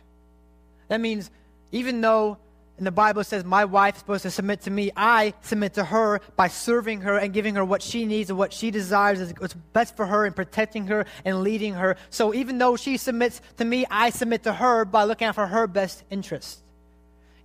[0.88, 1.32] That means
[1.72, 2.38] even though
[2.82, 4.90] and the Bible says, My wife is supposed to submit to me.
[4.98, 8.52] I submit to her by serving her and giving her what she needs and what
[8.52, 11.96] she desires is what's best for her and protecting her and leading her.
[12.10, 15.46] So even though she submits to me, I submit to her by looking out for
[15.46, 16.64] her best interest.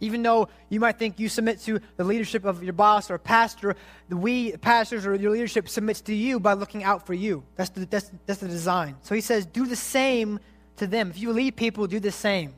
[0.00, 3.76] Even though you might think you submit to the leadership of your boss or pastor,
[4.08, 7.44] we pastors or your leadership submits to you by looking out for you.
[7.56, 8.96] That's the, that's, that's the design.
[9.02, 10.40] So he says, do the same
[10.76, 11.10] to them.
[11.10, 12.54] If you lead people, do the same.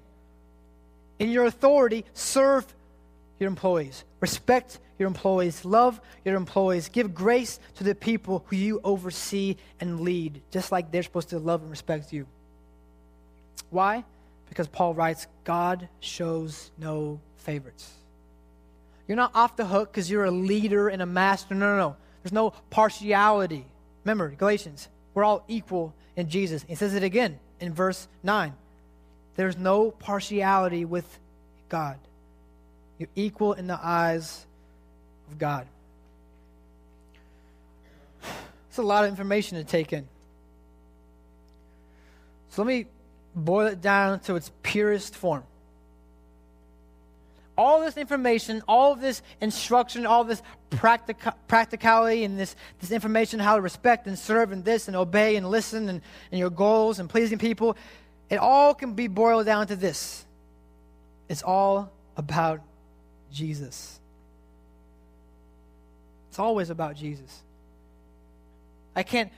[1.19, 2.67] In your authority, serve
[3.39, 4.05] your employees.
[4.21, 5.65] Respect your employees.
[5.65, 6.89] Love your employees.
[6.89, 11.39] Give grace to the people who you oversee and lead, just like they're supposed to
[11.39, 12.27] love and respect you.
[13.71, 14.05] Why?
[14.49, 17.91] Because Paul writes, God shows no favorites.
[19.07, 21.55] You're not off the hook because you're a leader and a master.
[21.55, 21.97] No, no, no.
[22.23, 23.65] There's no partiality.
[24.05, 26.65] Remember, Galatians, we're all equal in Jesus.
[26.69, 28.53] He says it again in verse 9.
[29.39, 31.07] There's no partiality with
[31.69, 31.97] God.
[32.99, 34.45] You're equal in the eyes
[35.31, 35.69] of God.
[38.69, 40.09] It's a lot of information to take in.
[42.49, 42.87] So let me
[43.33, 45.45] boil it down to its purest form.
[47.57, 53.55] All this information, all this instruction, all this practica- practicality, and this, this information how
[53.55, 57.09] to respect and serve and this and obey and listen and, and your goals and
[57.09, 57.77] pleasing people,
[58.31, 60.25] it all can be boiled down to this
[61.29, 62.61] it's all about
[63.31, 64.01] Jesus.
[66.31, 67.43] It's always about Jesus.
[68.97, 69.31] I can't,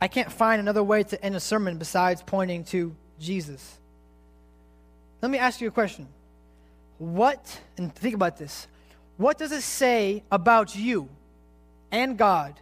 [0.00, 3.78] I can't find another way to end a sermon besides pointing to Jesus.
[5.22, 6.06] Let me ask you a question.
[6.98, 8.66] What, and think about this,
[9.16, 11.08] what does it say about you
[11.90, 12.54] and God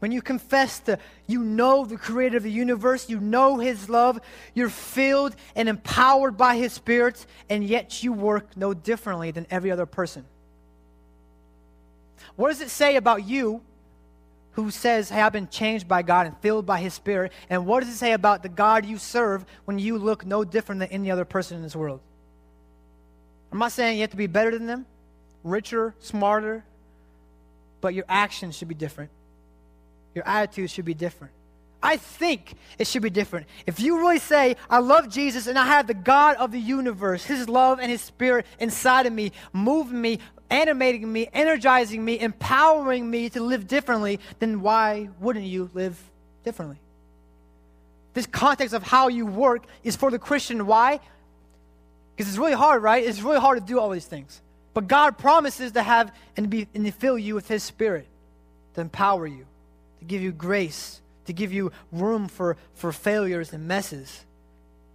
[0.00, 4.20] when you confess that you know the creator of the universe, you know his love,
[4.54, 9.70] you're filled and empowered by his spirit, and yet you work no differently than every
[9.70, 10.24] other person.
[12.36, 13.62] What does it say about you
[14.52, 17.32] who says, Hey, I've been changed by God and filled by his spirit?
[17.50, 20.80] And what does it say about the God you serve when you look no different
[20.80, 22.00] than any other person in this world?
[23.50, 24.86] I'm not saying you have to be better than them,
[25.42, 26.64] richer, smarter,
[27.80, 29.10] but your actions should be different.
[30.14, 31.32] Your attitude should be different.
[31.82, 33.46] I think it should be different.
[33.66, 37.24] If you really say, I love Jesus and I have the God of the universe,
[37.24, 40.18] His love and His Spirit inside of me, moving me,
[40.50, 45.98] animating me, energizing me, empowering me to live differently, then why wouldn't you live
[46.44, 46.78] differently?
[48.14, 50.66] This context of how you work is for the Christian.
[50.66, 50.98] Why?
[52.16, 53.04] Because it's really hard, right?
[53.04, 54.42] It's really hard to do all these things.
[54.74, 58.08] But God promises to have and, be, and to fill you with His Spirit,
[58.74, 59.46] to empower you,
[59.98, 64.24] to give you grace, to give you room for, for failures and messes.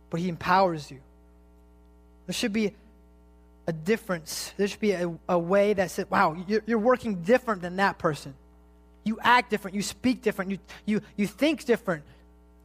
[0.10, 1.00] But He empowers you.
[2.28, 2.74] There should be
[3.68, 4.54] a difference.
[4.58, 7.98] There should be a, a way that says, wow, you're, you're working different than that
[7.98, 8.34] person.
[9.04, 9.76] You act different.
[9.76, 10.52] You speak different.
[10.52, 12.04] You, you, you think different.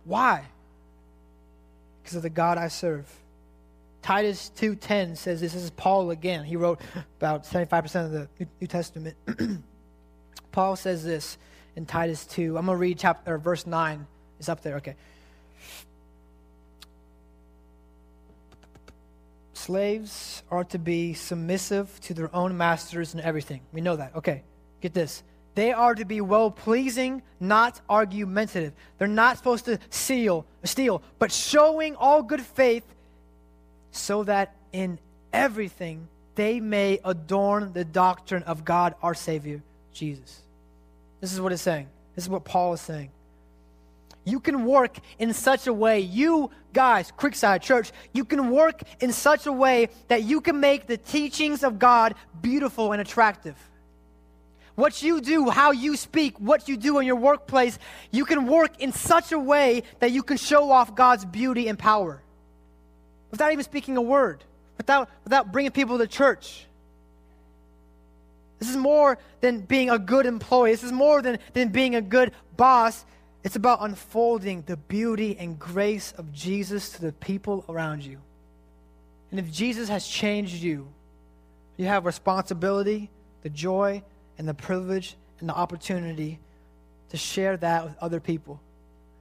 [0.04, 0.44] Why?
[2.02, 3.12] Because of the God I serve.
[4.02, 5.52] Titus 2.10 says this.
[5.52, 6.44] This is Paul again.
[6.44, 6.80] He wrote
[7.18, 8.28] about 75% of the
[8.60, 9.16] New Testament.
[10.52, 11.36] Paul says this
[11.78, 12.58] in Titus 2.
[12.58, 14.04] I'm going to read chapter, or verse 9.
[14.40, 14.76] It's up there.
[14.78, 14.96] Okay.
[19.54, 23.60] Slaves are to be submissive to their own masters in everything.
[23.72, 24.16] We know that.
[24.16, 24.42] Okay,
[24.80, 25.22] get this.
[25.54, 28.72] They are to be well pleasing, not argumentative.
[28.98, 32.84] They're not supposed to steal, steal, but showing all good faith
[33.92, 34.98] so that in
[35.32, 39.62] everything they may adorn the doctrine of God our Savior,
[39.92, 40.42] Jesus.
[41.20, 41.88] This is what it's saying.
[42.14, 43.10] This is what Paul is saying.
[44.24, 49.12] You can work in such a way, you guys, Creekside Church, you can work in
[49.12, 53.56] such a way that you can make the teachings of God beautiful and attractive.
[54.74, 57.78] What you do, how you speak, what you do in your workplace,
[58.12, 61.76] you can work in such a way that you can show off God's beauty and
[61.78, 62.22] power
[63.32, 64.44] without even speaking a word,
[64.76, 66.67] without, without bringing people to church.
[68.78, 70.72] More than being a good employee.
[70.72, 73.04] This is more than, than being a good boss.
[73.44, 78.18] It's about unfolding the beauty and grace of Jesus to the people around you.
[79.30, 80.88] And if Jesus has changed you,
[81.76, 83.10] you have responsibility,
[83.42, 84.02] the joy,
[84.38, 86.38] and the privilege and the opportunity
[87.10, 88.60] to share that with other people.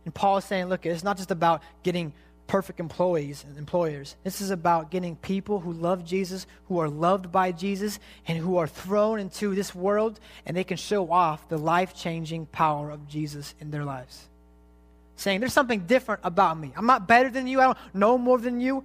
[0.06, 2.14] And Paul is saying, look, it's not just about getting
[2.48, 4.16] perfect employees and employers.
[4.24, 8.58] This is about getting people who love Jesus, who are loved by Jesus, and who
[8.58, 13.08] are thrown into this world and they can show off the life changing power of
[13.08, 14.28] Jesus in their lives.
[15.18, 16.72] Saying, There's something different about me.
[16.76, 18.84] I'm not better than you, I don't know more than you.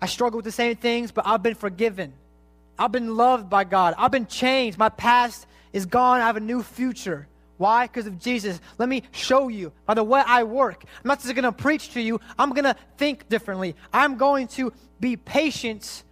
[0.00, 2.12] I struggle with the same things, but I've been forgiven.
[2.78, 3.94] I've been loved by God.
[3.96, 4.78] I've been changed.
[4.78, 6.20] My past is gone.
[6.20, 7.26] I have a new future.
[7.58, 7.86] Why?
[7.86, 8.60] Because of Jesus.
[8.78, 10.84] Let me show you by the way I work.
[10.84, 13.74] I'm not just going to preach to you, I'm going to think differently.
[13.92, 16.02] I'm going to be patient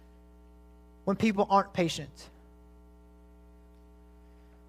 [1.03, 2.29] when people aren't patient.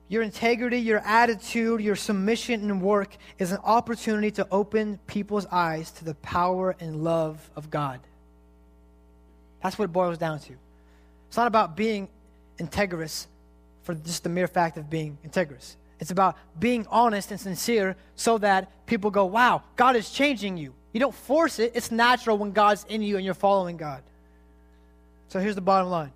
[0.09, 5.91] Your integrity, your attitude, your submission and work is an opportunity to open people's eyes
[5.93, 7.99] to the power and love of God.
[9.63, 10.53] That's what it boils down to.
[11.27, 12.09] It's not about being
[12.59, 13.27] integrous
[13.83, 15.75] for just the mere fact of being integrous.
[15.99, 20.75] It's about being honest and sincere so that people go, wow, God is changing you.
[20.93, 24.03] You don't force it, it's natural when God's in you and you're following God.
[25.29, 26.13] So here's the bottom line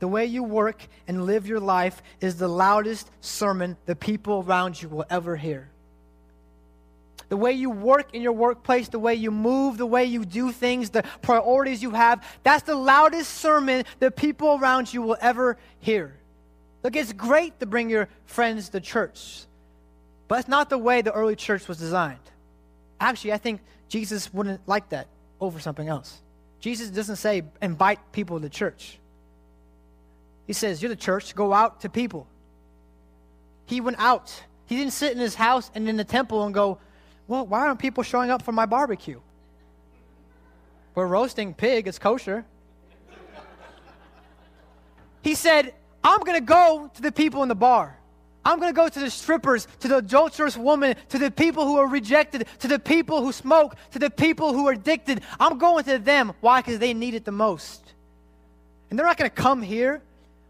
[0.00, 4.80] the way you work and live your life is the loudest sermon the people around
[4.82, 5.70] you will ever hear.
[7.30, 10.52] The way you work in your workplace, the way you move, the way you do
[10.52, 15.56] things, the priorities you have, that's the loudest sermon the people around you will ever
[15.80, 16.14] hear.
[16.84, 19.46] Look, it's great to bring your friends to church,
[20.28, 22.18] but it's not the way the early church was designed.
[23.00, 25.08] Actually, I think Jesus wouldn't like that
[25.40, 26.20] over something else.
[26.60, 28.98] Jesus doesn't say invite people to church.
[30.46, 32.26] He says, You're the church, go out to people.
[33.66, 34.42] He went out.
[34.66, 36.78] He didn't sit in his house and in the temple and go,
[37.28, 39.20] Well, why aren't people showing up for my barbecue?
[40.94, 42.44] We're roasting pig, it's kosher.
[45.22, 45.72] He said,
[46.04, 47.98] I'm going to go to the people in the bar.
[48.44, 51.78] I'm going to go to the strippers, to the adulterous woman, to the people who
[51.78, 55.22] are rejected, to the people who smoke, to the people who are addicted.
[55.40, 56.34] I'm going to them.
[56.40, 56.60] Why?
[56.60, 57.94] Because they need it the most.
[58.90, 60.02] And they're not going to come here.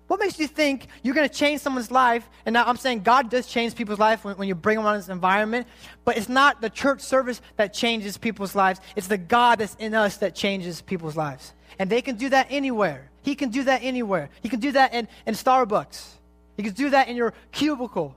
[0.08, 2.28] What makes you think you're going to change someone's life?
[2.44, 4.96] And now I'm saying God does change people's life when, when you bring them on
[4.96, 5.66] this environment,
[6.04, 8.80] but it's not the church service that changes people's lives.
[8.96, 11.54] It's the God that's in us that changes people's lives.
[11.78, 13.10] And they can do that anywhere.
[13.24, 14.28] He can do that anywhere.
[14.42, 16.08] He can do that in, in Starbucks.
[16.56, 18.14] He can do that in your cubicle.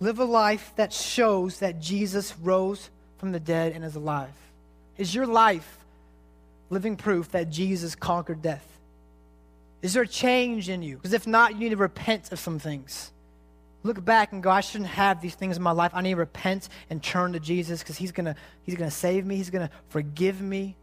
[0.00, 4.34] Live a life that shows that Jesus rose from the dead and is alive.
[4.98, 5.78] Is your life
[6.70, 8.66] living proof that Jesus conquered death?
[9.80, 10.96] Is there a change in you?
[10.96, 13.12] Because if not, you need to repent of some things.
[13.82, 15.92] Look back and go, I shouldn't have these things in my life.
[15.94, 19.36] I need to repent and turn to Jesus because He's gonna He's gonna save me.
[19.36, 20.76] He's gonna forgive me.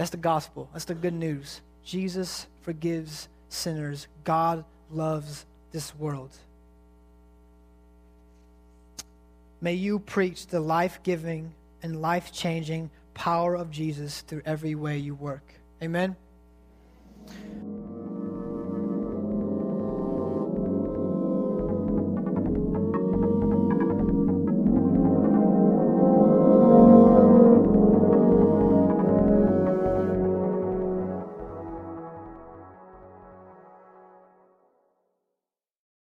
[0.00, 0.66] That's the gospel.
[0.72, 1.60] That's the good news.
[1.84, 4.08] Jesus forgives sinners.
[4.24, 6.34] God loves this world.
[9.60, 14.96] May you preach the life giving and life changing power of Jesus through every way
[14.96, 15.44] you work.
[15.82, 16.16] Amen.